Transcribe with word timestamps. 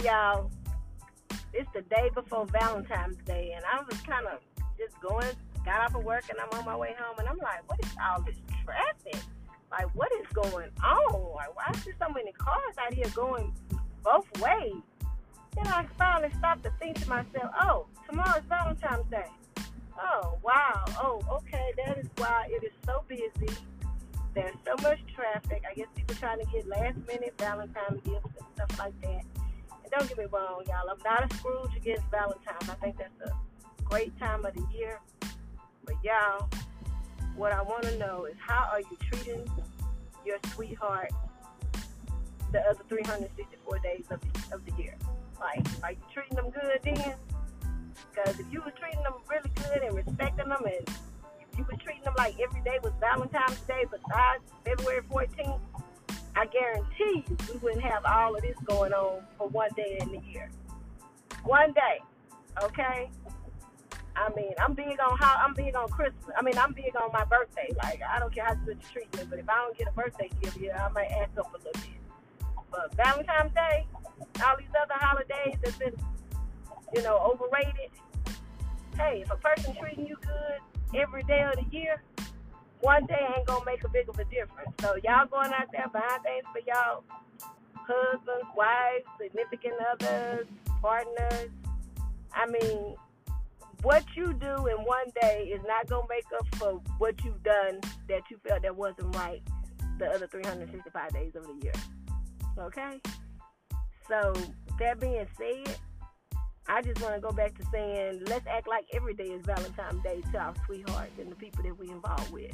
y'all, 0.00 0.50
it's 1.52 1.70
the 1.74 1.82
day 1.82 2.10
before 2.14 2.46
Valentine's 2.46 3.16
Day, 3.24 3.52
and 3.54 3.64
I 3.64 3.82
was 3.82 4.00
kind 4.02 4.26
of 4.26 4.38
just 4.78 5.00
going, 5.00 5.28
got 5.64 5.80
off 5.80 5.94
of 5.94 6.04
work, 6.04 6.24
and 6.30 6.38
I'm 6.40 6.58
on 6.58 6.64
my 6.64 6.76
way 6.76 6.94
home, 6.98 7.18
and 7.18 7.28
I'm 7.28 7.38
like, 7.38 7.68
what 7.68 7.78
is 7.84 7.90
all 8.02 8.22
this 8.22 8.36
traffic? 8.64 9.20
Like, 9.70 9.94
what 9.94 10.10
is 10.20 10.26
going 10.32 10.70
on? 10.82 11.34
Like, 11.34 11.54
why 11.56 11.72
is 11.74 11.84
there 11.84 11.94
so 11.98 12.12
many 12.12 12.32
cars 12.32 12.74
out 12.78 12.92
here 12.94 13.08
going 13.14 13.52
both 14.02 14.26
ways? 14.40 14.74
Then 15.56 15.66
I 15.66 15.86
finally 15.98 16.30
stopped 16.38 16.64
to 16.64 16.72
think 16.78 17.00
to 17.02 17.08
myself, 17.08 17.52
oh, 17.62 17.86
tomorrow's 18.08 18.44
Valentine's 18.48 19.06
Day. 19.10 19.26
Oh, 19.98 20.38
wow. 20.42 20.84
Oh, 20.98 21.22
okay. 21.30 21.72
That 21.84 21.98
is 21.98 22.08
why 22.16 22.48
it 22.48 22.64
is 22.64 22.72
so 22.86 23.04
busy. 23.06 23.54
There's 24.34 24.54
so 24.64 24.74
much 24.82 25.00
traffic. 25.14 25.62
I 25.70 25.74
guess 25.74 25.88
people 25.94 26.16
trying 26.16 26.38
to 26.38 26.46
get 26.46 26.66
last 26.66 26.96
minute 27.06 27.34
Valentine's 27.38 28.00
gifts 28.02 28.30
and 28.38 28.46
stuff 28.54 28.78
like 28.78 28.98
that. 29.02 29.24
Don't 29.92 30.08
get 30.08 30.16
me 30.16 30.24
wrong, 30.32 30.62
y'all. 30.66 30.88
I'm 30.90 30.96
not 31.04 31.30
a 31.30 31.36
Scrooge 31.36 31.76
against 31.76 32.04
Valentine's. 32.10 32.70
I 32.70 32.74
think 32.76 32.96
that's 32.96 33.30
a 33.30 33.82
great 33.84 34.18
time 34.18 34.42
of 34.46 34.54
the 34.54 34.64
year. 34.74 34.98
But 35.84 35.96
y'all, 36.02 36.48
what 37.36 37.52
I 37.52 37.60
want 37.60 37.82
to 37.82 37.98
know 37.98 38.24
is 38.24 38.34
how 38.38 38.70
are 38.72 38.80
you 38.80 38.96
treating 39.10 39.46
your 40.24 40.38
sweetheart 40.54 41.10
the 42.52 42.60
other 42.60 42.80
364 42.88 43.78
days 43.80 44.04
of 44.10 44.20
the, 44.20 44.54
of 44.54 44.64
the 44.64 44.82
year? 44.82 44.96
Like, 45.38 45.66
are 45.82 45.92
you 45.92 45.98
treating 46.14 46.36
them 46.36 46.48
good 46.48 46.80
then? 46.82 47.14
Because 48.14 48.40
if 48.40 48.46
you 48.50 48.62
were 48.62 48.72
treating 48.72 49.02
them 49.02 49.14
really 49.28 49.50
good 49.56 49.82
and 49.82 49.94
respecting 49.94 50.48
them, 50.48 50.64
and 50.64 50.88
if 50.88 51.58
you 51.58 51.66
were 51.70 51.76
treating 51.76 52.04
them 52.04 52.14
like 52.16 52.36
every 52.40 52.62
day 52.62 52.78
was 52.82 52.92
Valentine's 52.98 53.60
Day 53.60 53.84
besides 53.90 54.42
February 54.64 55.02
14th, 55.10 55.60
I 56.34 56.46
guarantee 56.46 57.24
you 57.28 57.36
we 57.52 57.58
wouldn't 57.58 57.82
have 57.82 58.04
all 58.04 58.34
of 58.34 58.42
this 58.42 58.56
going 58.64 58.92
on 58.92 59.22
for 59.36 59.48
one 59.48 59.70
day 59.76 59.98
in 60.00 60.12
the 60.12 60.20
year. 60.28 60.50
One 61.44 61.72
day, 61.72 62.00
okay? 62.62 63.10
I 64.14 64.28
mean, 64.34 64.52
I'm 64.58 64.74
big 64.74 64.98
on 65.00 65.16
how 65.18 65.36
I'm 65.38 65.54
big 65.54 65.74
on 65.74 65.88
Christmas. 65.88 66.34
I 66.36 66.42
mean, 66.42 66.56
I'm 66.58 66.72
big 66.72 66.94
on 66.96 67.10
my 67.12 67.24
birthday. 67.24 67.72
Like, 67.82 68.00
I 68.02 68.18
don't 68.18 68.32
care 68.34 68.44
how 68.44 68.54
good 68.54 68.78
you 68.80 68.88
treat 68.92 69.16
me, 69.16 69.24
but 69.28 69.38
if 69.38 69.48
I 69.48 69.54
don't 69.56 69.76
get 69.76 69.88
a 69.88 69.92
birthday 69.92 70.30
gift, 70.40 70.58
yeah, 70.60 70.86
I 70.86 70.92
might 70.92 71.10
act 71.10 71.38
up 71.38 71.52
a 71.52 71.56
little 71.56 71.72
bit. 71.72 72.46
But 72.70 72.94
Valentine's 72.94 73.52
Day, 73.54 73.86
all 74.44 74.56
these 74.58 74.68
other 74.80 74.94
holidays 74.94 75.56
that's 75.62 75.76
been, 75.76 75.94
you 76.94 77.02
know, 77.02 77.18
overrated. 77.18 77.90
Hey, 78.96 79.22
if 79.22 79.30
a 79.30 79.36
person 79.36 79.74
treating 79.76 80.06
you 80.06 80.16
good 80.22 80.98
every 81.00 81.22
day 81.22 81.42
of 81.42 81.54
the 81.54 81.76
year, 81.76 82.02
one 82.82 83.06
day 83.06 83.18
ain't 83.36 83.46
gonna 83.46 83.64
make 83.64 83.82
a 83.84 83.88
big 83.88 84.08
of 84.08 84.18
a 84.18 84.24
difference. 84.24 84.70
So 84.80 84.94
y'all 85.04 85.26
going 85.26 85.52
out 85.52 85.68
there 85.72 85.86
buying 85.92 86.22
things 86.22 86.44
for 86.52 86.60
y'all 86.66 87.04
husbands, 87.74 88.48
wives, 88.56 89.04
significant 89.20 89.74
others, 89.92 90.46
partners. 90.80 91.50
I 92.32 92.46
mean, 92.46 92.96
what 93.82 94.04
you 94.16 94.32
do 94.34 94.66
in 94.66 94.76
one 94.84 95.06
day 95.20 95.50
is 95.52 95.60
not 95.66 95.88
gonna 95.88 96.06
make 96.08 96.26
up 96.38 96.46
for 96.56 96.80
what 96.98 97.24
you've 97.24 97.42
done 97.42 97.80
that 98.08 98.22
you 98.30 98.38
felt 98.46 98.62
that 98.62 98.76
wasn't 98.76 99.14
right 99.16 99.42
the 99.98 100.06
other 100.06 100.26
365 100.26 101.12
days 101.12 101.32
of 101.36 101.46
the 101.46 101.54
year. 101.62 101.72
Okay? 102.58 103.00
So 104.08 104.32
that 104.78 105.00
being 105.00 105.26
said, 105.38 105.76
I 106.68 106.80
just 106.82 107.00
want 107.02 107.14
to 107.14 107.20
go 107.20 107.32
back 107.32 107.56
to 107.58 107.66
saying 107.72 108.22
let's 108.26 108.46
act 108.46 108.68
like 108.68 108.86
every 108.94 109.14
day 109.14 109.24
is 109.24 109.44
Valentine's 109.44 110.02
Day 110.02 110.22
to 110.32 110.38
our 110.38 110.54
sweethearts 110.66 111.18
and 111.18 111.30
the 111.30 111.36
people 111.36 111.62
that 111.64 111.78
we 111.78 111.90
involved 111.90 112.32
with. 112.32 112.52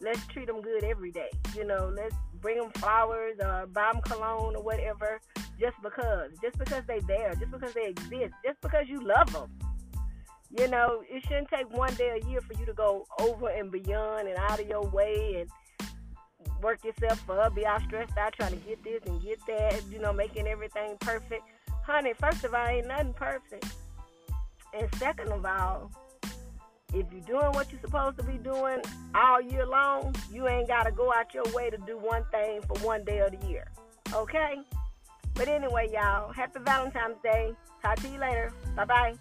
Let's 0.00 0.24
treat 0.28 0.46
them 0.46 0.60
good 0.60 0.84
every 0.84 1.10
day. 1.10 1.30
You 1.56 1.64
know, 1.64 1.92
let's 1.94 2.14
bring 2.40 2.58
them 2.58 2.70
flowers 2.76 3.36
or 3.42 3.66
buy 3.66 3.90
them 3.92 4.00
cologne 4.02 4.56
or 4.56 4.62
whatever 4.62 5.20
just 5.58 5.76
because. 5.82 6.30
Just 6.40 6.58
because 6.58 6.84
they're 6.86 7.00
there. 7.02 7.34
Just 7.34 7.50
because 7.50 7.74
they 7.74 7.86
exist. 7.86 8.32
Just 8.44 8.60
because 8.60 8.86
you 8.88 9.00
love 9.00 9.32
them. 9.32 9.50
You 10.56 10.68
know, 10.68 11.02
it 11.10 11.22
shouldn't 11.24 11.48
take 11.48 11.70
one 11.76 11.94
day 11.94 12.20
a 12.22 12.26
year 12.28 12.40
for 12.40 12.58
you 12.58 12.64
to 12.64 12.72
go 12.72 13.06
over 13.20 13.48
and 13.48 13.70
beyond 13.70 14.28
and 14.28 14.38
out 14.38 14.60
of 14.60 14.66
your 14.66 14.88
way 14.88 15.40
and 15.40 15.50
work 16.62 16.82
yourself 16.84 17.28
up, 17.28 17.54
be 17.54 17.66
all 17.66 17.80
stressed 17.80 18.16
out 18.16 18.32
trying 18.32 18.52
to 18.52 18.56
get 18.56 18.82
this 18.82 19.02
and 19.06 19.20
get 19.22 19.38
that, 19.46 19.82
you 19.90 19.98
know, 19.98 20.12
making 20.12 20.46
everything 20.46 20.96
perfect. 21.00 21.42
Honey, 21.88 22.12
first 22.12 22.44
of 22.44 22.52
all, 22.52 22.66
ain't 22.66 22.86
nothing 22.86 23.14
perfect. 23.14 23.64
And 24.78 24.94
second 24.96 25.32
of 25.32 25.46
all, 25.46 25.90
if 26.92 27.06
you're 27.10 27.22
doing 27.22 27.52
what 27.52 27.72
you're 27.72 27.80
supposed 27.80 28.18
to 28.18 28.24
be 28.24 28.36
doing 28.36 28.82
all 29.14 29.40
year 29.40 29.64
long, 29.64 30.14
you 30.30 30.46
ain't 30.48 30.68
got 30.68 30.82
to 30.82 30.92
go 30.92 31.10
out 31.14 31.32
your 31.32 31.44
way 31.54 31.70
to 31.70 31.78
do 31.78 31.96
one 31.96 32.24
thing 32.30 32.60
for 32.60 32.78
one 32.84 33.04
day 33.04 33.20
of 33.20 33.40
the 33.40 33.46
year. 33.46 33.68
Okay? 34.12 34.56
But 35.32 35.48
anyway, 35.48 35.88
y'all, 35.90 36.30
happy 36.30 36.60
Valentine's 36.62 37.16
Day. 37.22 37.54
Talk 37.82 37.96
to 38.00 38.08
you 38.08 38.18
later. 38.18 38.52
Bye 38.76 38.84
bye. 38.84 39.14